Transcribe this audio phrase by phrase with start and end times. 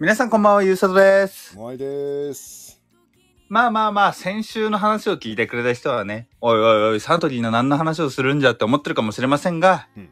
[0.00, 1.54] 皆さんこんばんは、ゆうさとです。
[1.54, 2.80] もあいです。
[3.50, 10.08] まあまあまあ、先週の話を聞いてくれた人はね、おいおいおい、サントリーの何の話をするんじゃって思ってるかもしれませんが、うん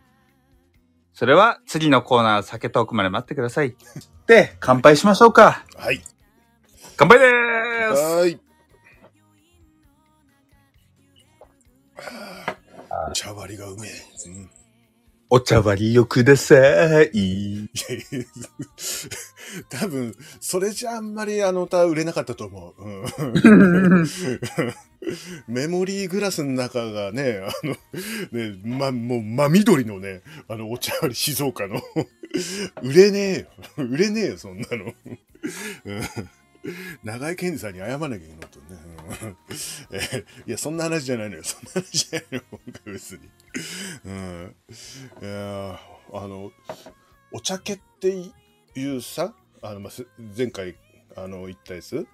[1.14, 3.74] それは次のコーナー、酒トークまで待ってください。
[4.28, 5.64] で、乾杯しましょうか。
[5.74, 6.00] はい。
[6.96, 8.40] 乾杯でーすはーい。
[13.08, 13.90] お茶割りがうめえ。
[14.26, 14.57] うん
[15.30, 17.10] お茶割りをください。
[17.12, 17.70] い い
[19.68, 22.84] 多分、それじゃあんまりあの歌売れなかったと思う。
[22.84, 24.06] うん
[25.46, 27.76] メモリーグラスの中がね、あの、
[28.32, 31.80] ね、ま、もう真緑のね、あの、お茶割り静岡の。
[32.82, 33.46] 売れね
[33.78, 33.84] えよ。
[33.84, 34.84] 売れねえよ、そんなの。
[35.84, 36.02] うん
[37.04, 38.97] 長井健二さんに謝らなきゃいけないとね。
[39.08, 39.36] うん
[39.90, 41.42] えいや、そんな話じゃないのよ。
[41.44, 43.20] そんな話じゃないのよ、今回別に。
[44.04, 44.54] うん。
[45.22, 45.78] いやー
[46.12, 46.52] あの、
[47.32, 48.30] お茶系って
[48.74, 50.76] いうさ、あの、まあ、す前回、
[51.16, 52.06] あの、言ったやつ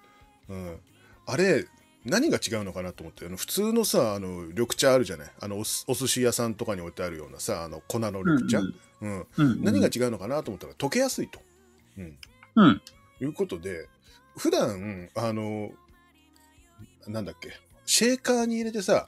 [0.49, 0.79] うん。
[1.27, 1.65] あれ、
[2.05, 8.59] 何が違うのかなと思って、あの普通のさ、あの、緑茶あるじゃないあのお寿司屋さんとかに置いてあるようなさ、あの、粉の緑茶。
[8.59, 9.27] うん
[9.61, 11.39] 何が違うのかなと思ったら、溶けやすいと。
[11.97, 12.17] うん。
[12.55, 12.81] うん。
[13.21, 13.87] いうことで、
[14.37, 15.71] 普段、あの、
[17.07, 19.07] なんだっけ、シェーカーに入れてさ、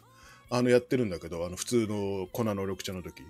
[0.50, 3.24] あの、やってるんだけど、あの、普通の粉の緑茶の時。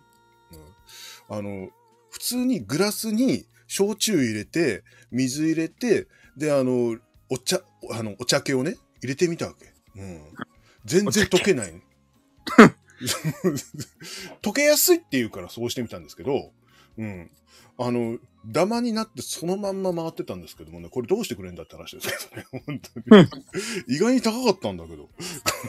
[0.51, 1.37] うん。
[1.37, 1.69] あの、
[2.11, 6.97] 普通にグラスに焼酎入れて、水入れて、で、あの、
[7.29, 9.73] お茶、あの、お茶系をね、入れてみたわけ。
[9.99, 10.21] うん。
[10.85, 11.81] 全然溶けない。
[14.41, 16.51] 溶けやすいっていうからそうしてみたんですけど、
[16.97, 17.31] うん。
[17.79, 23.27] あの、ダマになってそのまんま回ってたんですけどもね、これどうしてくれんだって話ですけどね、 本当に。
[23.87, 25.09] 意外に高かったんだけど。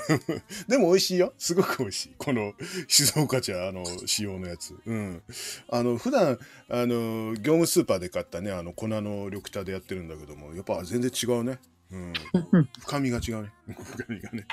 [0.68, 1.34] でも美味しいよ。
[1.38, 2.14] すごく美味しい。
[2.16, 2.54] この
[2.86, 4.76] 静岡茶、あの、仕様のやつ。
[4.86, 5.22] うん。
[5.68, 11.58] あの、普段、あの、業務スーパーで買ったね、あの、粉の緑茶でやってるんだけども、やっぱ全然違うね。
[11.90, 12.12] うん。
[12.80, 13.52] 深みが違うね。
[13.66, 14.46] 深みがね。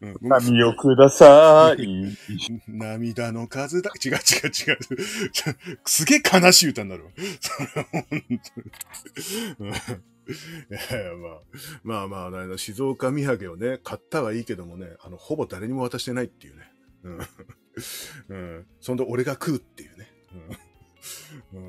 [0.00, 2.16] うん、髪をください。
[2.68, 3.90] 涙の数だ。
[4.04, 4.18] 違う違う違
[4.72, 4.78] う。
[5.84, 7.10] すげえ悲しい歌になるわ。
[7.10, 7.14] い
[10.72, 10.80] や
[11.82, 16.70] まあ、まあまあ、あの静岡土産をね、買ったはいいけどもね、あの、ほぼ誰にも渡してないっていうね。
[17.02, 17.18] うん。
[18.28, 18.66] うん。
[18.80, 20.08] そんで俺が食うっていうね。
[21.52, 21.60] うん。
[21.60, 21.64] うん、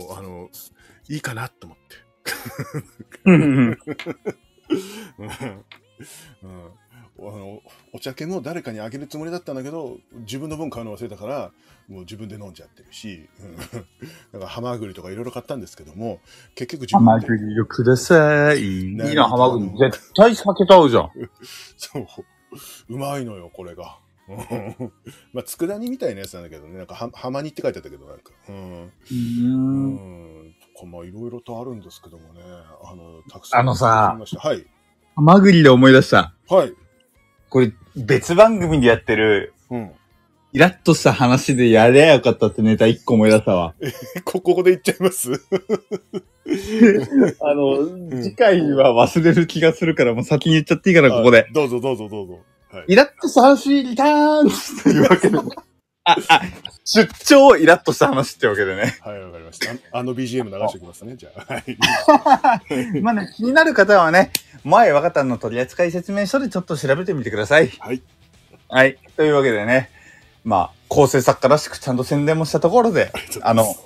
[0.00, 0.48] もう、あの、
[1.08, 2.05] いいかなと思って。
[3.24, 3.42] うん。
[3.42, 3.78] うん。
[6.42, 6.70] うん。
[7.18, 7.62] あの
[7.94, 11.50] お茶も誰かにあげるつもりだったんだけど自分の分買うの忘れたから
[11.88, 13.78] もう自分で飲んじゃってるし、うん、だか
[14.38, 16.20] らハマグリとかいろいろ買ったんですけども
[16.54, 18.60] 結局自ハマ分グリをください。
[18.60, 19.78] いいねな、ハマグリ。
[19.78, 21.10] 絶対酒と合うじゃん。
[21.78, 22.06] そう。
[22.90, 23.98] うまいのよこれが。
[24.28, 24.92] うん。
[25.32, 26.76] まあ佃煮みたいなやつなんだけどね。
[26.76, 28.32] なんかは浜煮って書いてあったけどなんか。
[28.48, 28.82] うん。
[28.84, 28.90] う。
[29.10, 32.40] うんかまあいろいろとあるんですけどもね
[32.84, 34.66] あのたくさんあのさはい
[35.14, 36.34] ハマグリで思い出した。
[36.48, 36.72] はい
[37.48, 39.90] これ、別番組でやってる、うん
[40.52, 43.74] イラッとした話でやればよかったってネタ一個思い出したわ。
[44.24, 45.32] ここで言っちゃいます？
[47.40, 51.52] あの、次回は忘れる気がするから、もう先に言っちゃっていいかな、ここであ。
[51.52, 52.38] どうぞどうぞどうぞ。
[52.70, 52.84] はい。
[52.88, 55.38] イラッとした話、リターンというわけで。
[56.06, 56.40] あ、あ、
[56.84, 58.96] 出張イラッとした話ってわけでね。
[59.00, 59.72] はい、わかりました。
[59.72, 61.54] ああの BGM 流しておきますね、じゃあ。
[61.54, 63.00] はい。
[63.02, 64.30] まあね、気になる方はね、
[64.62, 67.68] 前若田の取扱説明書でちょっと調べてみてください。
[67.80, 68.02] はい。
[68.68, 68.98] はい。
[69.16, 69.90] というわけでね、
[70.44, 73.12] まあ、構成作家らしくちゃんと宣伝もしたところで、
[73.42, 73.76] あのはい。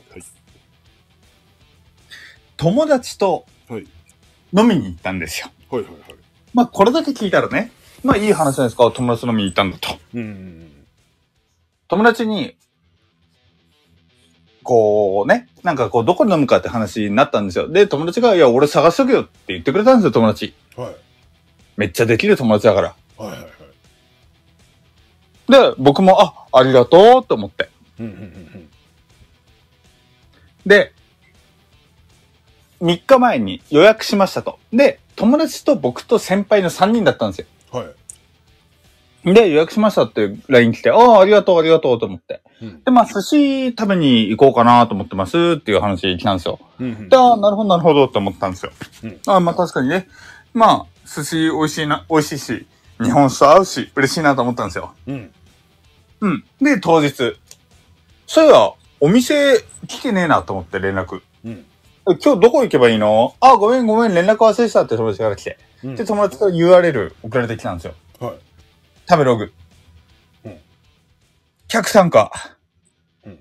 [2.59, 3.87] 友達とはい
[4.53, 5.49] 飲みに行ったんですよ。
[5.71, 6.03] はいはいはい。
[6.53, 7.73] まあ、これだけ聞いたらね、
[8.03, 8.91] まあ、いい話じゃないですか。
[8.91, 9.99] 友達と飲みに行ったんだと。
[10.15, 10.80] うん。
[11.91, 12.57] 友達に、
[14.63, 17.69] こうね、なんかこう、どこに飲むかって話になったんですよ。
[17.69, 20.55] で、友達が、いや、俺探しとけよって言ってくれたんですよ、友達。
[20.77, 20.95] はい。
[21.77, 22.95] めっちゃできる友達だから。
[23.19, 23.47] はいはいは
[25.49, 25.73] い。
[25.73, 27.69] で、僕も、あ、ありがとうと思って。
[27.99, 28.71] うんうんうん
[30.67, 30.93] で、
[32.83, 34.59] 3日前に予約しましたと。
[34.73, 37.47] で、友達と僕と先輩の3人だったんですよ。
[37.73, 37.81] うん。
[37.81, 37.95] はい。
[39.25, 42.41] で、予約しましたって LINE 来て、ああ、ありがとう、ありがとうと思って。
[42.63, 46.59] うんで、まあ、寿司食べに行こうかなと思ってますっていう話来たんですよ。
[46.79, 48.73] うんうんで、ああ、なるほど、なるほどって思ったんですよ。
[49.05, 50.09] うんああ、まあ確かにね。
[50.55, 52.67] まあ、寿司美味しいな、美味しいし、
[53.03, 54.95] 日本酒と合うし、嬉しいなと思ったんですよ。
[55.07, 55.31] うん。
[56.21, 56.45] うん。
[56.61, 57.37] で、当日。
[58.27, 61.21] そういや、お店来てねえなと思って連絡。
[61.45, 61.53] うん。
[61.53, 63.35] え今日どこ行けばいいの？
[63.41, 65.59] あ、ごめんごめん、連絡忘れてたって友達から来て。
[65.85, 67.95] うんで、友達から URL 送られてきたんですよ。
[68.21, 68.35] はい。
[69.11, 69.53] 食べログ。
[70.45, 70.57] うん
[71.67, 72.31] 客単価。
[73.27, 73.39] うん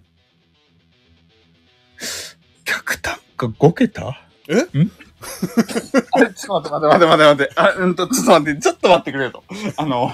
[2.66, 4.20] 客単か5桁？
[4.48, 4.56] え？
[4.80, 4.92] ん？
[6.14, 7.54] あれ、ちょっと待って待って待って待って待って。
[7.56, 9.44] あ、うんと、ちょっと待って、ちょっと待ってくれと。
[9.78, 10.12] あの、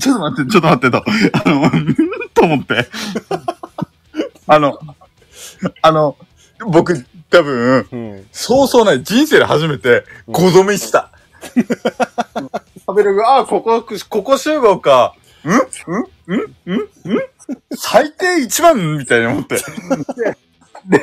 [0.00, 1.04] ちょっと待って、ちょっと待ってと。
[1.44, 1.94] あの、ん
[2.34, 2.86] と思って。
[4.46, 4.78] あの、
[5.82, 6.16] あの、
[6.68, 8.28] 僕、多分、うん。
[8.30, 9.02] そうそうない。
[9.02, 11.10] 人生で初めて、5度目した。
[12.86, 15.14] 食べログ、あ、ここ、ここ集合か。
[15.44, 15.48] ん？
[15.50, 16.36] ん？
[16.36, 16.74] ん？
[16.74, 16.76] ん？
[16.76, 17.20] ん？
[17.76, 19.56] 最低1万みたいに思って。
[20.88, 20.98] で、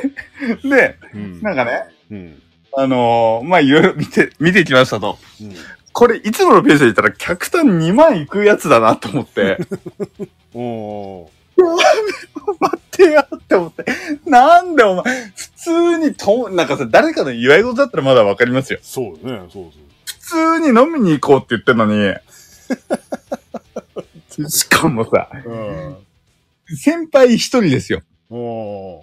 [0.62, 1.40] で、で、うん。
[1.42, 2.42] なんかね、うん。
[2.74, 5.18] あのーまあ、いろいろ見て、見てきましたと。
[5.40, 5.54] うん。
[5.92, 9.58] これ、いつものペースで言ったら、客単2万いくやつだなと思って、
[10.54, 11.28] おー。
[12.58, 13.84] 待ってよって思って、
[14.26, 15.04] なんでお前、
[15.36, 18.78] 普通にと、なんかさ、誰かの祝い事だったらまだわかりますよ。
[18.82, 19.70] そうね、そう普
[20.32, 22.14] 通に飲みに行こうって言ってんのに、
[24.50, 25.52] しかもさ、そう。
[25.52, 26.76] うん。
[26.76, 28.02] 先輩一人ですよ。
[28.30, 29.02] おー。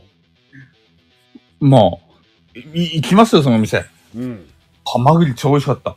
[1.62, 2.02] も
[2.56, 3.86] う、い、行きますよ、その店。
[4.16, 4.50] うん。
[4.86, 5.96] ハマグリ超美味しかった。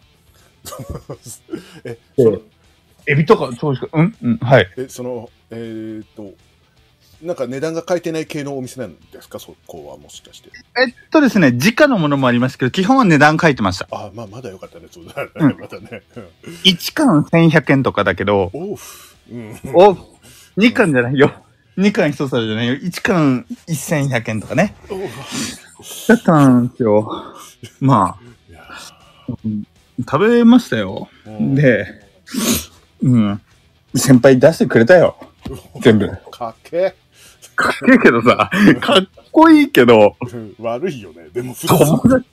[1.84, 2.40] え、えその、
[3.06, 3.98] エビとか超美味しかった。
[3.98, 4.16] うん？
[4.22, 4.70] うん、はい。
[4.76, 6.34] え、その、えーっと、
[7.22, 9.38] なんか値段が書いてない系のお店なんですか？
[9.38, 10.50] そこはもしかして。
[10.76, 13.86] えっとですね、時価のものもありますけど、基本は値段書いてました。
[13.92, 14.86] あ、まあ、まだよかったね。
[14.90, 15.30] そうだね。
[15.36, 16.02] うんまたね。
[16.64, 18.78] 1貫1100円とかだけど、おう。
[19.30, 19.56] うん。
[19.72, 19.96] お、
[20.56, 21.32] 2貫じゃないよ。
[21.78, 22.74] 2貫1皿じゃないよ。
[22.74, 24.74] 1貫1100円とかね。
[26.08, 27.08] だったんですよ。
[27.80, 29.32] まあ、
[30.00, 31.08] 食べましたよ。
[31.26, 31.86] ー、で、
[33.02, 33.40] うん。
[33.94, 35.16] 先輩出してくれたよ。
[35.80, 36.08] 全部。
[36.30, 36.94] かっけ
[37.62, 38.50] かっけえけどさ、
[38.80, 41.28] かっこいいけど、え悪いよね。
[41.32, 42.26] でも、普友達、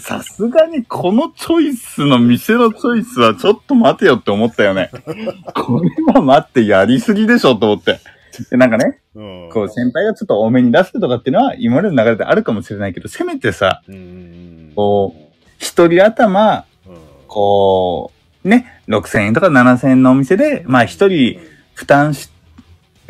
[0.00, 4.90] さすがにこのチョイスの店のチョイスはちょっと待てよって思ったよね。
[5.54, 7.98] これは待ってやりすぎでしょと思って。
[8.50, 9.50] でなんかね、うん。
[9.52, 14.72] こう先輩がちょっと多めに出すとかっていうのは今までの流れであるかもしれないけど、せめてさ、うん。
[14.74, 15.14] こ
[15.58, 16.94] 一人頭、うん。
[17.26, 18.12] こ
[18.44, 21.38] う、ね、6000円とか7000円のお店で、まあ一人
[21.74, 22.30] 負担し、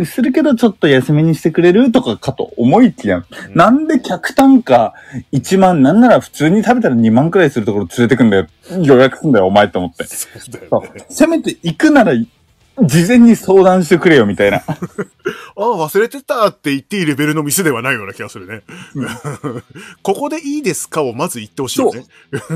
[0.05, 3.25] するけどちょっと安めにしてくれるとかかと思いきや、うん
[3.55, 4.95] なんで客単価
[5.33, 8.47] 1万、なんなら普通に食べたら2万くらいするところ連れてくんだよ。
[8.83, 10.05] 予約すんだよ、お前って思って。
[10.05, 11.05] そうだよね。
[11.09, 12.13] せめて行くなら、
[12.87, 14.59] 事前に相談してくれよ、みたいな。
[14.67, 14.73] あ
[15.57, 18.63] あ、忘れてたって言っていいレベルの店ではないような気がするね。
[20.03, 22.05] ここでいいですかをまず言ってほしいよね。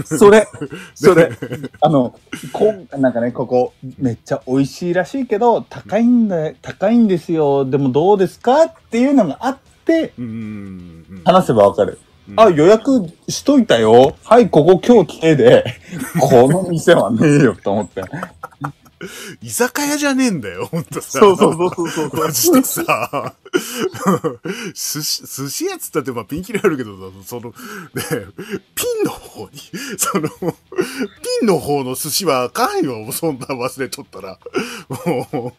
[0.05, 0.49] それ、
[0.95, 1.31] それ、
[1.81, 2.19] あの、
[2.53, 7.65] こう、なんかね、ここ、めっちゃ美味しいらしいけど、高いんだ、高いんですよ。
[7.65, 11.23] でもどうですかっていうのがあって、うん。
[11.25, 11.99] 話せばわかる。
[12.01, 14.17] うんあ、予約しといたよ。
[14.25, 15.65] はい、ここ今日来てで、
[16.19, 18.03] この店はねえよと思って。
[19.43, 21.19] 居酒屋じゃねえんだよ、ほんとさ。
[21.21, 22.11] そうそうそうそう。
[22.15, 23.35] マジでさ、
[24.75, 27.55] 寿司、寿司屋っつったってまあピンキリあるけどさ、その、ね、
[28.75, 29.51] ピンの方に、
[29.99, 30.35] その、ピ
[31.43, 34.39] ンの方の寿司はあかんよ、そんな忘れとったら。
[35.33, 35.53] も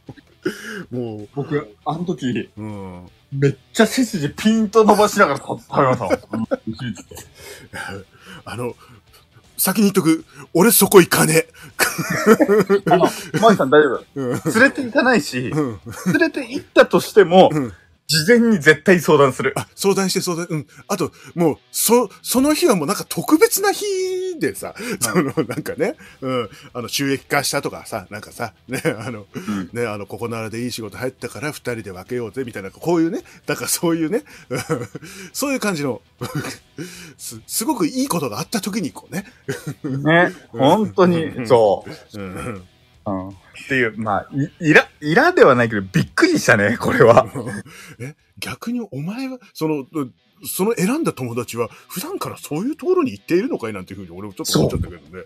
[0.92, 3.10] う、もう、僕、あの時、うん。
[3.32, 6.20] めっちゃ背筋ピンと伸ばしながら食べました。
[8.46, 8.76] あの、
[9.58, 11.48] 先に言っとく、俺そこ行かね
[12.90, 13.08] あの、
[13.42, 14.60] マイさん大丈夫。
[14.60, 15.80] 連れて行かないし、うん。
[16.08, 17.74] 連れて行ったとしても、うん
[18.08, 19.54] 事前に絶対相談する。
[19.56, 20.68] あ、相談して相談、うん。
[20.88, 23.84] あと、もう、そ、その日はもうなんか特別な日
[24.40, 29.70] でさ、その、なんかね、うん、あの、収益化したとかさ、なんかさ、ね、 あの、うん。
[29.74, 34.60] ね、あの、ここならでいい仕事入ったから二人で分けようぜ、みたいな、こういうね、だからそういうね、うん。
[35.34, 36.02] そういう感じの、
[37.18, 39.26] す、すごくいいことがあった時に、こうね、
[39.84, 42.20] ね、本当に、そう。
[42.20, 42.64] うん、
[43.06, 43.30] うん。
[43.30, 43.34] っ
[43.68, 47.28] ていう、まあ、い、いら、いらではないけど、びっくりしたね、これは。
[48.00, 49.86] え、逆にお前は、その、
[50.44, 55.24] その選んだ友達は、普段からそういうところに行っているのかいなんていうふうに俺もちょっと思っちゃったけどね。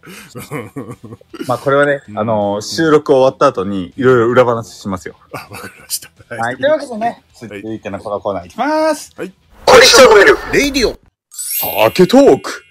[1.48, 5.16] まあ、これはね、うんあの、収録終わった後に、いろいろ裏話しますよ。
[5.34, 6.10] あ、わかりました。
[6.36, 6.58] はい。
[6.58, 9.12] というわけでね、続いてのこのコーナーいきます。
[9.18, 9.34] はい。
[9.66, 10.08] これしちゃ
[10.54, 11.00] レイディオ
[11.32, 12.64] 酒トーク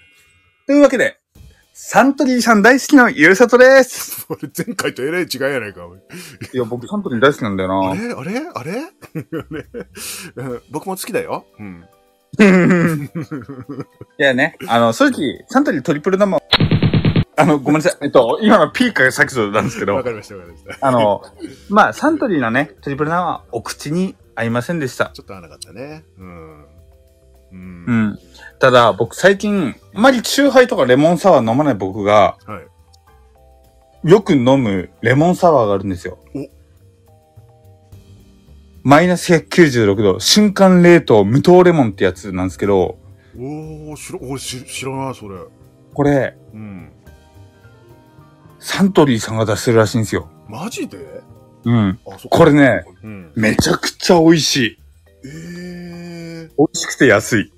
[0.65, 1.19] というわけで、
[1.73, 4.25] サントリーさん大好きのゆうさとです。
[4.29, 5.87] 俺前回とえらい違いやないか。
[5.87, 5.99] おい
[6.53, 7.91] いや、僕サントリー大好きなんだよな。
[7.91, 8.11] あれ？
[8.11, 8.41] あれ？
[8.53, 8.91] あれ？
[10.69, 11.45] 僕も好きだよ。
[11.57, 11.85] うん。
[12.37, 16.37] いやね、あの、正直、サントリートリプル生、
[17.35, 17.97] あの、ごめんなさい。
[18.01, 20.87] えっと、今のピークが先ほどなんですけど、わかりました、わかりました。
[20.87, 21.23] あの、
[21.69, 25.11] まあ、サントリーのね、トリプル生はお口に合いませんでした。
[25.13, 26.03] ちょっと合わなかったね。
[26.17, 26.61] うん。
[26.61, 26.65] う。
[27.51, 28.19] うんん。
[28.59, 32.59] ただ、僕最近、あまりチューハイとかレモンサワー飲まない僕が、は
[34.03, 34.09] い。
[34.09, 36.58] よく飲むレモンサワーがあるんですよお。
[38.83, 42.97] マイナス196度、瞬間冷凍無糖レモンってやつなんですけど、
[43.37, 45.37] おー、知ら、俺知知らない、それ。
[45.93, 46.91] これ、うん。
[48.59, 50.29] サントリーさんが出してるらしいんですよ。
[50.47, 50.97] マジで？
[51.65, 51.99] うん。
[52.29, 53.31] これね、うん。
[53.35, 54.77] めちゃくちゃ美味しい。
[55.25, 57.53] えー、美味しくて安い。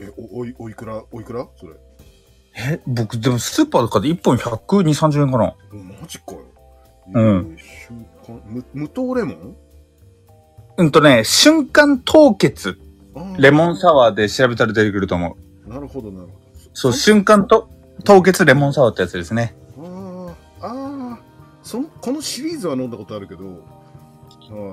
[0.00, 1.46] え、お、おい、おいくら、おいくら？
[1.56, 1.74] それ。
[2.56, 5.54] え、僕、でもスーパーとかで1本120、30円かな。
[5.72, 6.40] お、マジかよ。
[7.12, 7.56] うん
[8.72, 9.56] 無糖レモン？
[10.76, 12.78] うんとね、瞬間凍結、
[13.38, 15.36] レモンサワーで調べたら出てくると思
[15.66, 15.68] う。
[15.68, 16.32] なるほど、なるほ
[16.72, 17.68] そう、瞬間と
[18.04, 19.54] 凍結レモンサワーってやつですね。
[19.76, 20.34] ど。
[20.60, 21.18] ああ、
[21.62, 23.62] その、このシリーズは飲んだことあるけど、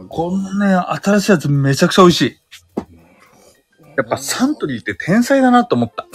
[0.09, 2.37] このね、新しいやつめちゃくちゃ美味しい。
[3.95, 6.07] やっぱサントリーって天才だなと思った。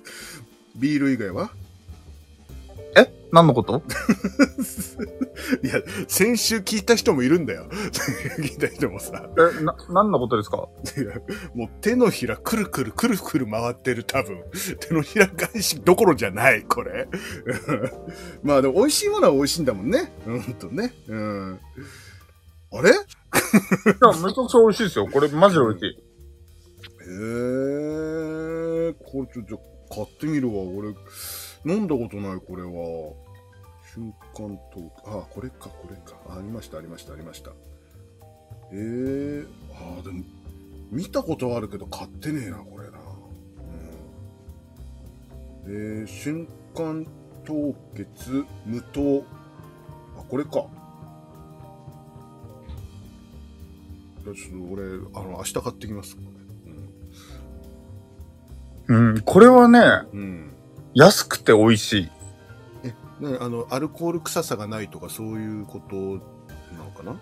[0.76, 1.50] ビール以外は？
[1.54, 1.59] え
[3.32, 3.82] 何のこと？
[5.62, 7.68] いや、先週聞いた人もいるんだよ。
[8.38, 9.28] 聞いた人もさ。
[9.60, 10.68] え、な、何のことですか？
[10.96, 11.14] いや
[11.54, 14.42] もう手のひらくるくるくるくる回ってる多分。
[14.80, 17.08] 手のひら返しどころじゃない、これ。
[18.42, 20.12] まあでも美味しいものは美味しいんだもんね。
[20.26, 20.94] うんとね。
[21.08, 21.60] うん。
[22.72, 22.90] あれ？
[22.90, 23.02] へいや、
[24.24, 25.06] めちゃくちゃ美味しいですよ。
[25.06, 25.98] これマジで美味しい。
[27.02, 29.60] え、これちょっと
[29.94, 30.62] 買ってみるわ。
[30.62, 30.94] 俺、
[31.64, 33.12] 飲んだことない、これは。
[33.92, 36.16] 瞬間と、あ、これか、これか。
[36.28, 37.50] あありました、ありました、ありました。
[38.72, 40.24] えー、ああ、でも、
[40.90, 42.98] 見たことはあるけど買ってねえな、これな。
[45.66, 46.00] うん。
[46.00, 47.06] えー、瞬間
[47.44, 49.24] 凍結、無糖。
[50.16, 50.66] あ、これか。
[54.22, 54.82] じゃあちょっと俺、
[55.14, 56.16] あの、明日買ってきます。
[56.16, 56.22] こ
[58.88, 60.52] うん、これはね、れうん。
[60.94, 61.00] うん。
[61.00, 62.10] 安くて美味しい。
[63.20, 67.16] ね、あの、アルコール臭さがないとかそういうことなのかな？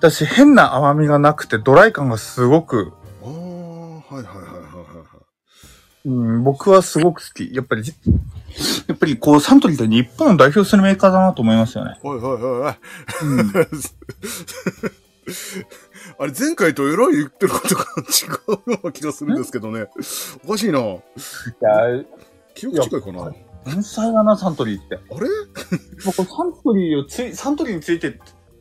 [0.00, 3.34] だし、変な甘みがなくてドライ感がすごく、ああ、はい
[4.14, 5.18] はいはいはいは
[6.04, 7.54] うん、僕はすごく好き。
[7.54, 7.82] やっぱり、
[8.86, 11.98] やっぱりこう、サントリーって日本を代表するメーカーだなと思いますよね。
[12.02, 12.06] い。
[12.06, 12.78] はいはいはいはい。
[13.24, 13.52] うん。
[16.18, 18.26] あれ、前回とえらい言ってることが違
[18.68, 19.88] うような気がするんですけどね。
[20.44, 20.78] おかしいな。
[20.80, 21.02] い
[21.60, 22.02] や、
[22.58, 23.24] 記憶違いかな。
[23.24, 24.98] あれ天才だな、サントリーって。
[25.08, 25.26] 僕、
[26.14, 26.26] サン
[26.62, 28.12] トリーをつい、サントリーについてっ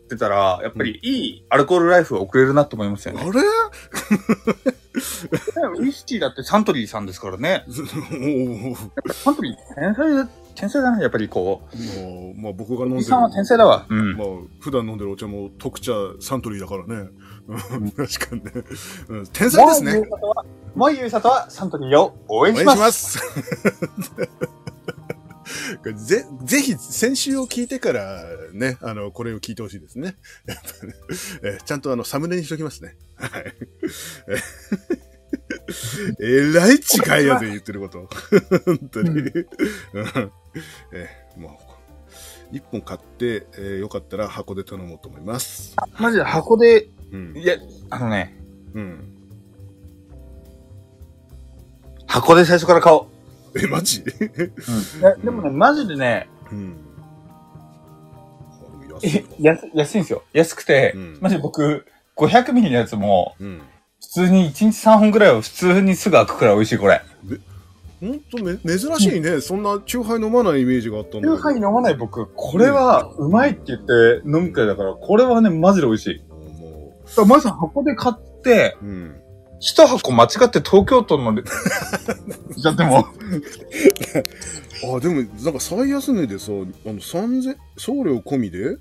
[0.10, 3.22] てたら、やっぱりいいアルコールライフを送れるなと思いますよね。
[3.22, 3.42] あれ？
[5.80, 7.66] ウイスキーだってサントリーさんですからね。
[9.14, 11.78] サントリー天才だ、天才だな、やっぱりこう。
[12.02, 13.04] もう、まあ僕が飲んでる。
[13.04, 13.86] さんは天才だわ。
[13.90, 14.18] うん。
[14.18, 14.28] まあ、
[14.60, 17.10] 普段飲んでるお茶も特茶サントリーだからね。
[17.48, 18.52] うん確かにね。
[19.10, 20.04] うん天才ですね。
[20.76, 23.20] もうゆうさとはサントリーを応援おします。
[23.20, 24.58] します。
[25.96, 28.24] ぜ、ぜひ、先週を聞いてから、
[28.54, 30.16] ね、あの、これを聞いてほしいですね。
[30.46, 30.94] やっぱね
[31.44, 32.96] えちゃんとあの、サムネにしときますね。
[33.16, 33.46] はい。
[36.20, 38.08] えらい違いやで言ってること。
[38.66, 39.10] 本当に。
[39.12, 39.34] うん
[40.92, 41.60] えも
[42.52, 45.76] う、一本買って、えーよかったら箱で頼もうと思います。
[46.00, 47.38] マジで箱で、うん。
[47.38, 47.56] いや、
[47.90, 48.38] あのね、
[48.74, 49.14] うん。
[52.06, 53.08] 箱で最初から買お
[53.54, 53.60] う。
[53.60, 54.02] え、マジ？
[54.02, 55.26] うん。
[55.26, 56.78] でもね、マジでね、うん。
[59.04, 60.24] え安安いんですよ。
[60.34, 61.86] 安くて、うんマジで僕、
[62.16, 63.62] 500ミリのやつも、うん。
[64.02, 67.02] 普通に1日3本ぐらいは普通にすぐ開くくらい美味しい、これ。
[68.00, 69.42] ほんとめ、珍しいね。
[69.42, 71.28] そんな、チューハイ飲まないイメージがあったんだ。
[71.28, 76.22] チューハイ飲まない僕、これはうまいって言って飲むくらいだから、これはね、マジで美味しい。
[77.16, 79.22] もだまず箱で買って、う、うん。
[79.60, 81.44] 一箱間違って東京都ので、
[82.56, 83.08] じゃでも、
[84.96, 86.52] あ、でも、なんか最安値でさ、
[86.86, 88.80] あの、三千、送料込みで、う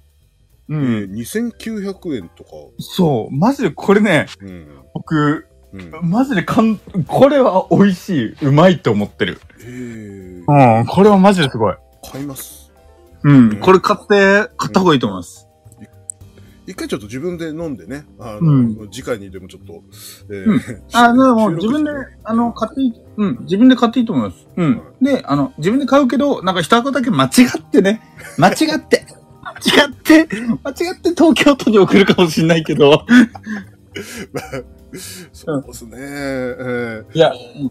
[0.68, 2.50] えー、2900円とか。
[2.78, 4.68] そう、マジでこれね、うん。
[4.92, 5.90] 僕、うん。
[6.02, 9.40] マジでかん、これは美味しい、うまいって思ってる。
[9.60, 11.74] えー、うん、これはマジですごい。
[12.12, 12.72] 買います。
[13.22, 15.45] うん、これ買って、買った方がいいと思います。
[16.66, 19.82] 一回ちょっと自分で飲んでね、あの、うん次回にでもちょっと、
[20.30, 21.90] えうんー あ、でも自分で
[22.24, 24.46] あの、買っていい、うん、自分で買っていいと思います。
[24.56, 24.82] うん。
[25.00, 28.02] で、あの、自分で買うけど、なんか一箱だけ間違ってね、
[28.38, 29.06] 間違って、
[29.42, 30.28] 間違って、
[30.64, 33.06] 間違って東京都に送るかもしれないけど、
[35.32, 35.96] そうですね。
[35.98, 37.70] えいや、ー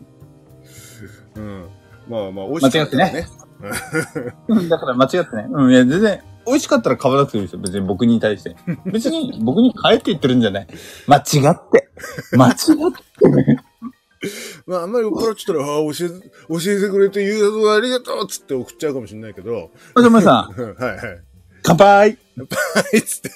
[1.36, 1.66] うん。
[2.10, 3.28] まあまあ、美味しかったらね。
[4.48, 5.48] うんだから間違ってね。
[5.50, 7.60] うん、いや、全然、美味しかったら買わなくていいですよ。
[7.60, 8.56] 別に僕に対して。
[8.86, 10.68] 別に僕に買えって言ってるんじゃない。
[11.08, 11.22] 間違
[11.52, 11.90] って。
[12.36, 12.56] 間違っ
[13.20, 13.64] てね。
[14.66, 21.00] まあ、あんまり酔っ払っちゃったら、ああ、教え、教えてくれて言うことありがとうっつって送っちゃうかもしれないけど、おじゃまさん、 はいはい。
[21.64, 22.08] 乾杯は
[22.94, 23.30] い、つって。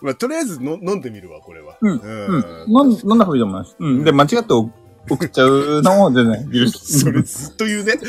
[0.00, 1.76] まあ、とりあえずの飲んでみるわ、これは。
[1.80, 2.94] うんうん。
[3.06, 3.76] 飲んだ方がいいと思います。
[3.78, 4.04] うん。
[4.04, 4.70] で、間違ってお
[5.10, 7.00] 送っちゃうのも全然許す。
[7.00, 7.94] それずっと言うね。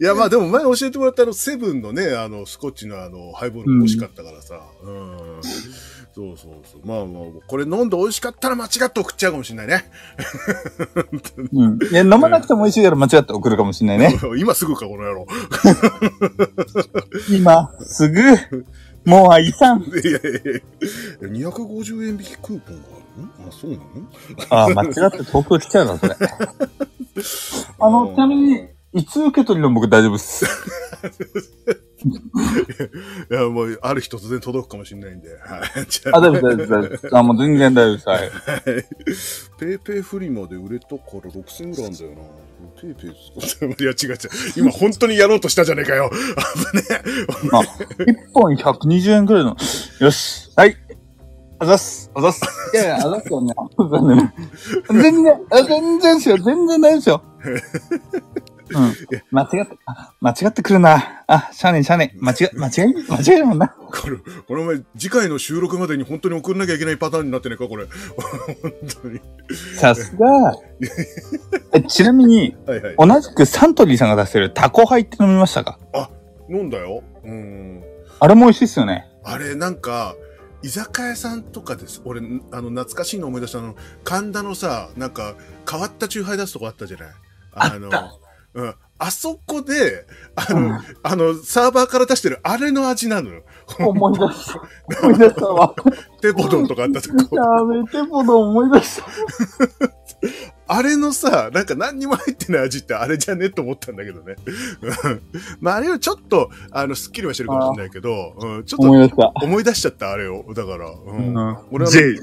[0.00, 4.60] いや、まあでも前教えてもらったあの、セブンのね、あの、スコッチのあの、ハイボールも美味しかったからさ。
[4.82, 5.40] うん。
[6.14, 6.80] そうそうそう。
[6.84, 9.90] まあまあ、これ飲んで美味しかったら間違って送っちゃうかもしれないね。
[11.52, 11.78] うん。
[11.90, 14.20] いや、飲まなくても美味しいから間違って送るかもしれないね。
[14.38, 15.26] 今すぐか、この野郎。
[17.28, 18.20] 今、すぐ、
[19.04, 19.82] もう愛さん。
[19.82, 20.22] いやいやい
[21.20, 23.03] や、250円引きクーポンがあるの
[23.48, 23.84] あ、そうなの？
[24.50, 26.16] ああ、間違って東京来ちゃうな、それ。
[27.78, 30.44] あの、ちなみに、いつ受け取りの僕大丈夫っす。
[32.04, 35.30] いや、もう、ある日突然届くかもしれないんで。
[35.38, 35.86] はい。
[35.88, 37.18] じゃあ、大丈夫、大丈夫、大丈夫。
[37.18, 38.08] あ、もう全然大丈夫です。
[38.08, 38.30] はい。
[39.58, 42.16] ペイペイフリマで売れたから6000ぐらいあんだよな。
[42.80, 43.12] ペイペイ
[43.48, 44.18] 使って、いや違う違う。
[44.56, 46.10] 今本当にやろうとしたじゃねえかよ。
[46.10, 46.82] 危ね
[47.52, 47.64] あ、1
[48.34, 49.56] 本120円くらいの。
[50.00, 50.50] よし。
[50.56, 50.76] はい。
[51.58, 52.10] あざっす。
[52.14, 52.40] あざっす。
[52.74, 53.54] いやいや、あざっすよね。
[54.90, 56.36] 全然、あ全然ですよ。
[56.38, 57.22] 全然大丈夫ですよ。
[58.74, 58.94] うん。
[59.30, 61.22] 間違って、あ間違ってくるな。
[61.26, 62.18] あ、しゃあねえ、しゃあねえ。
[62.18, 63.68] 間違、 間違い、間違いだもんな。
[63.68, 67.84] これ、この前、次回の収録までに本当に送んなきゃいけないパターンになってねえか、これ。
[68.62, 69.20] 本当に。
[69.76, 70.56] さすが。
[71.74, 72.96] えちなみに、はいはい。
[72.96, 75.78] 同じくサントリーさんが出してるタコハイって飲みましたか？
[76.50, 77.02] 飲んだよ。
[77.24, 77.82] うん。
[78.18, 79.06] あれも美味しいっすよね。
[79.22, 80.16] あれ、なんか、
[80.64, 82.00] 居酒屋さんとかです。
[82.06, 85.34] 俺、あの、懐かしいの思い出したあの、神田のさ、なんか、
[85.70, 87.08] 変わったチューハイ出すとこあったじゃない
[87.52, 87.90] あの、
[88.54, 88.74] うん。
[88.98, 93.42] あそこで、あの、うんあの、サーバーから出してるあれの味なのよ。
[93.78, 94.62] 思い出した。
[95.06, 95.74] 思い出したわ。
[96.22, 97.36] テポドンとかあったとこ。
[97.36, 99.93] やめてもの思い出した。
[100.66, 103.50] あれのさ、なんか何にも入ってない味ってあれじゃね？
[103.50, 104.36] と思ったんだけどね。
[104.82, 105.20] う ん
[105.60, 109.32] まあ、あれはちょっと、あの、スッキリはしてるかもしれないけど、うん、ちょっと思い出した。
[109.42, 110.44] 思い出しちゃった、あれを。
[110.54, 111.34] だから、うん。
[111.34, 112.16] うん俺は J。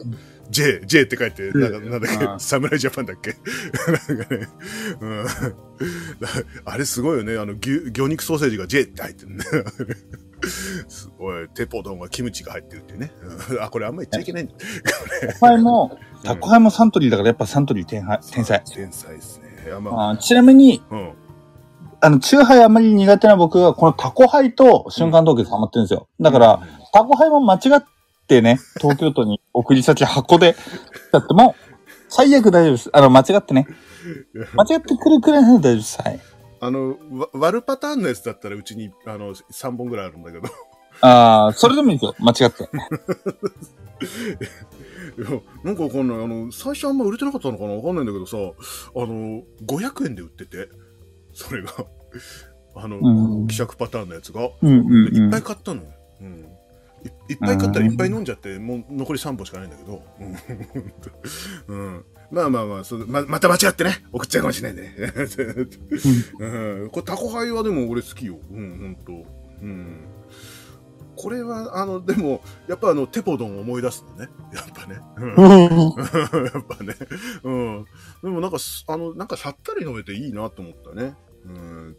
[0.49, 2.25] J、J って書いて、なんかなんだっけ？
[2.25, 3.35] う、ん侍ジャパンだっけ？
[4.13, 4.47] なんかね、
[4.99, 5.25] うん。
[6.65, 7.37] あれすごいよね。
[7.37, 9.45] あの、牛、魚肉ソーセージが J って入ってるね。
[10.47, 11.47] すごい。
[11.49, 13.11] テポドンはキムチが入ってるってね。
[13.49, 14.53] う んあ、これあんま言っちゃいけないんだ。
[15.33, 18.03] タコハイも、タコハイもサントリーだからやっぱサントリー天
[18.45, 18.63] 才。
[18.65, 19.15] 天才。
[19.15, 19.71] ですね。
[19.79, 21.13] まあ、あちなみに、うん。
[22.03, 26.07] あの、チューハイあんまり苦手な僕は、このタコハイと瞬間凍結ハマってるんですよ。
[26.19, 26.59] だから、
[26.93, 27.83] タコハイも間違っ
[28.27, 30.55] てね、 東京都に送り先箱で
[31.11, 31.55] だっても、
[32.09, 32.89] 最悪大丈夫です。
[32.91, 33.67] あの、間違ってね。
[34.53, 36.01] 間違ってくるくらいなら大丈夫です。
[36.01, 36.19] はい。
[36.61, 40.47] あの、わ割るパターンのやつだったらうちに、あの、3本ぐらいあるんだけど。
[41.01, 42.15] ああ、それでもいいですよ。
[42.19, 42.63] 間違って。
[45.17, 46.23] いや、なんかわかんない。
[46.23, 47.71] あの、最初あんま売れてなかったのかな？
[47.71, 48.41] わかんないんだけどさ、あ
[48.99, 50.69] の、500円で売ってて、
[51.33, 51.71] それが、
[52.75, 55.87] あの、うん希釈パターンのやつが、うんうんうんいっぱい買ったのよ。
[56.21, 56.45] うん。
[57.03, 60.03] いいっぱい買ったらいっぱい飲んじゃって、もう残り3本しかないんだけど。
[61.67, 61.75] うん。
[61.75, 64.95] うんまあまあまあ、それま、また間違ってね、送っちゃうかもしれないね。
[66.39, 66.89] うん。
[66.89, 68.39] これタコハイはでも俺好きよ。
[68.49, 69.25] うん、ほんと。
[69.61, 70.05] うん。
[71.17, 74.29] これは、あの、でも、やっぱあの、テポドンを思い出すのね。
[74.53, 75.01] やっぱね。
[75.17, 75.29] うん
[76.47, 76.95] やっぱね。
[77.43, 77.85] うん。
[78.23, 81.15] でもなんかす、あの、なんかさっぱり飲めていいなと思ったね。
[81.45, 81.97] うん。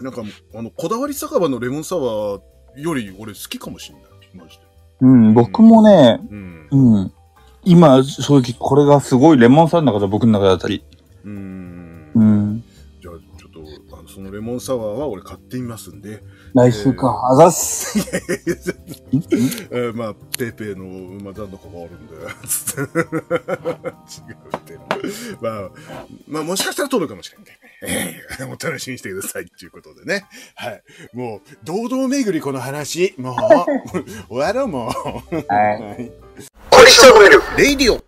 [0.00, 0.22] なんか、
[0.54, 2.42] あの、こだわり酒場のレモンサワー
[2.76, 4.11] より俺好きかもしんない。
[4.34, 4.64] マジで。
[5.00, 6.68] うん、僕もね、うん。
[6.70, 7.12] うん。
[7.64, 10.84] 今、正直これがすごいレモンサワーの中で僕の中であたり。
[11.24, 12.10] うん。
[12.14, 12.41] うん。
[14.12, 16.22] そのレモンサワーは俺買ってみますんで。
[16.54, 17.28] 来週か。
[17.30, 17.98] あざっす。
[17.98, 18.02] ん
[19.72, 20.84] えーまあ、ペイペイの
[21.16, 22.14] 馬段の子があるんで、
[22.46, 22.98] つって。
[23.00, 23.06] 違う
[24.56, 24.78] って。
[25.40, 25.70] まあ、
[26.28, 27.58] まあ、もしかしたら取るかもしれんね。
[27.82, 29.44] ええお楽しみにしてください。
[29.44, 30.26] っていうことでね。
[30.54, 30.82] はい。
[31.14, 33.14] もう、堂々巡りこの話。
[33.16, 33.34] もう、
[34.28, 34.92] 終わろうも
[35.30, 35.36] う。
[35.48, 36.04] はい。
[36.04, 36.12] い。
[37.56, 38.04] レイディオ。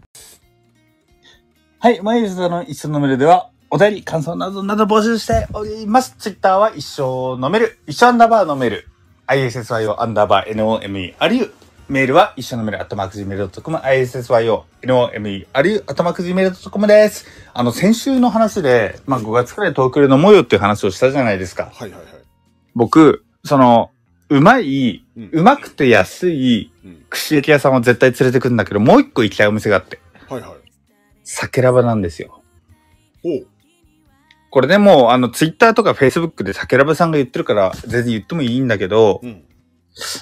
[1.79, 6.14] はい、毎日の一緒のメールでは、お便り、感想などなど募集しております。
[6.18, 8.88] ツイッターは一生飲める、一生アンダーバー飲める、
[9.27, 11.53] ISSYO アンダーバー NOMERU。
[11.87, 17.27] メールは一緒飲める、アットマーク Gmail.com、ISSYO NOMERU、アットマーク Gmail.com です。
[17.53, 21.70] あの、先週の話で、まあ5月くらい東京で飲もうよっていう話をしたじゃないですか。
[21.74, 22.07] はいはいはい。
[22.74, 23.90] 僕、その、
[24.31, 27.05] うまい、うまくて安いうん。
[27.11, 30.50] 串焼き屋さんを絶対連れてくんだけど、もう一個行きたいお店があって、はいはい。
[31.22, 32.42] 酒ラバなんですよ。
[33.24, 33.46] おう。
[34.55, 39.45] これでもう、あの、ツイッターとかフェイスブックで酒ラバさんが言ってるから、全然言ってもいいんだけど、うん。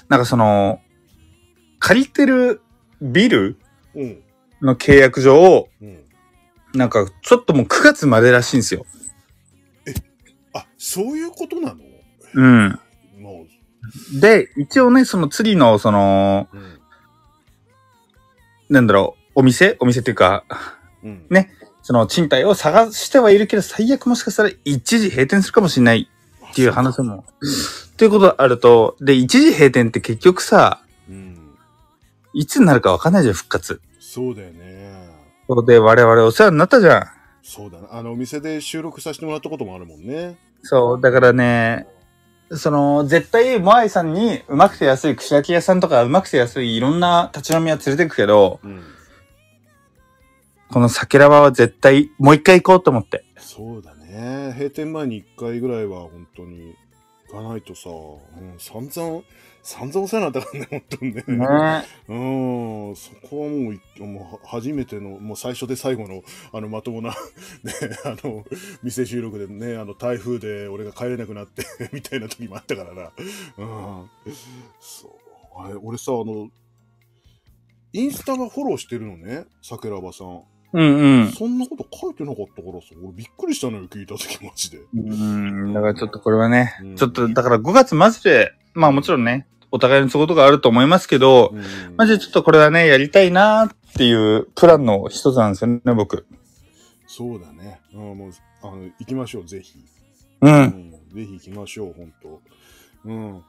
[0.09, 0.81] なんかその、
[1.81, 2.63] 借りてる
[3.03, 3.59] ビル
[3.95, 4.23] うん。
[4.63, 6.05] の契約上、うん。
[6.73, 8.87] なんかちょっともう9月までらしいんですよ。
[10.55, 11.81] あ、そういうことなの？
[12.33, 12.81] うん。
[14.19, 16.81] で、一応ね、その次の、その、うん。
[18.71, 19.77] なんだろう、お店？
[19.79, 20.47] お店っていうか、
[21.05, 21.27] うん。
[21.29, 21.51] ね
[21.83, 26.09] その賃貸を探してはいるけど、最悪もしかしたら一時閉店するかもしれない
[26.51, 27.25] っていう話も。
[27.93, 31.57] っていうことがあると、で、一時閉店って結局さ、うん。
[32.35, 33.81] いつになるかわかんないじゃん、復活。
[33.99, 35.09] そうだよね。
[35.49, 37.07] そうで、我々お世話になったじゃん。
[37.43, 37.89] そうだな。
[37.91, 40.39] あの、お店で収録させてもらったこともあるもんね。
[40.63, 41.87] そう、だからね、
[42.53, 48.83] その、絶対、モアイさんにうまくて安い串焼き屋さんとかうまくて安いいろんな立ち飲み屋連れてくけど、うん。
[50.73, 53.27] この酒ラバは絶対もう一回行こうと思って。
[53.37, 54.53] そうだね。
[54.55, 56.75] 閉店前に一回ぐらいは本当に
[57.29, 59.23] 行かないとさ、うん、散々、
[59.63, 61.25] 散々お世話になったからね、本当にね。
[61.29, 66.23] ねうん、そこはもうい、もう初めての、もう最初で最後の、
[66.55, 67.11] あの、まともな、
[67.63, 67.73] ね、
[68.07, 68.47] あの、
[68.83, 73.13] 店収録でね、あの、台風で俺が帰れなくなって、 みたいな時もあったからな。
[73.59, 74.11] うん。
[74.81, 75.63] そう。
[75.63, 76.49] あれ、俺さ、あの、
[77.93, 80.45] インスタはフォローしてるのね、桜庭さん。
[80.73, 81.33] うんうん。
[81.33, 84.79] そんなこと書いてなかったからさ、俺びっくりしたのよ、聞いた時マジで。
[84.95, 96.27] うん、だからちょっとこれはね、うんちょっとだから5月末で、まあもちろんね、お互いの都合とかあると思いますけど、うんマジでちょっとこれはね、やりたいなっていうプランの一つなんですよね、僕。
[97.07, 97.81] そうだね。
[97.93, 98.33] うん、もう、
[98.63, 99.79] あの、行きましょう、ぜひ。
[100.41, 100.47] う。
[100.47, 102.41] うんん、ぜひ行きましょう、本当
[103.05, 103.43] うん。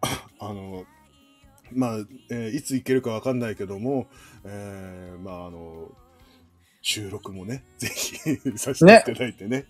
[0.40, 0.84] あの、
[1.74, 1.96] まあ、
[2.30, 4.08] えーいつ行けるかわかんないけども、
[4.44, 5.90] えーまあ、あの、
[6.82, 8.18] 収録もね、 ぜひ
[8.58, 9.64] させていただいてね。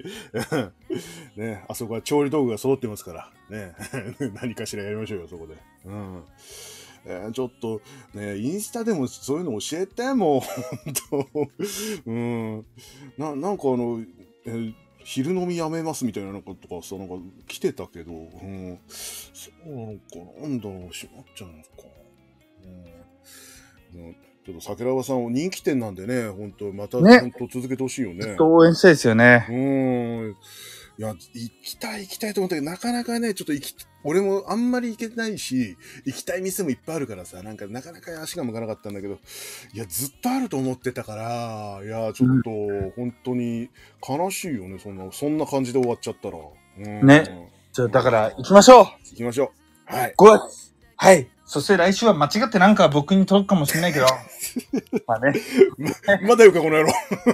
[1.37, 3.75] ね、あそこは調理道具が揃ってますから、ね、
[4.43, 5.55] 何かしらやりましょうよ、そこで。
[5.85, 6.25] うん。
[7.05, 7.83] えーちょっと、
[8.15, 11.29] ね、インスタでもそういうの教えて、もう、本
[12.07, 12.67] 当うん。
[13.19, 14.05] な、なんかあの、
[14.47, 17.15] えー昼飲みやめますみたいなのとかさ、なんか
[17.49, 18.79] 来てたけど、うん。
[18.87, 20.01] そうなのか
[20.41, 21.69] ななんだろう、しまっちゃうのか。
[23.95, 24.01] うん。
[24.01, 28.37] うんちょっと桜庭さん、人気店なんでね、本当また、ね本当続けてほしいよね。
[28.41, 29.47] 応援したいですよね。
[29.49, 30.37] うん。
[30.99, 39.15] いや、行きたい行きたいと思ったけど、なかなかね、ちょっと行き、俺もあんまり行けないし、行きたい店もいっぱいあるからさ、なんかなかなか足が向かなかったんだけど、
[39.75, 42.51] いや、ずっとあると思ってたから、いや、ちょっと、
[42.97, 43.71] 本当に
[44.07, 46.39] 悲しいよね、そんな、そんな感じで終わっちゃったら。
[46.79, 47.49] うん、ね。
[47.73, 49.53] じゃあ、だから、行きましょう行きましょ
[49.89, 49.95] う。
[49.95, 50.15] はい。
[50.19, 54.07] !5 月はいそして来週は間違ってなんか僕に届くかもしれないけど。
[55.07, 55.35] まあね。
[56.23, 56.93] まだよか、この野郎。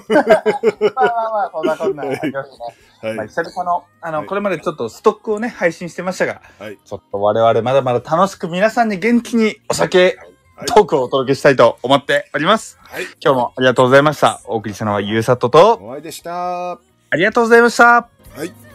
[0.08, 2.04] まあまあまあ、そんなこんな。
[2.04, 3.28] はい。
[3.28, 6.78] 久々の、あの、はいこれまでちょっとストックをね、配信してましたが、はい。
[6.84, 12.78] ちょっと我々まだまだ楽しく皆さんに元気にお酒、はいトークをお届けしたいと思っております。
[12.82, 13.04] はい。
[13.22, 14.40] 今日もありがとうございました。
[14.46, 16.32] お送りしたのはゆうさとと、お会いでした。
[16.32, 16.78] は
[17.10, 18.08] ありがとうございました。
[18.44, 18.67] い。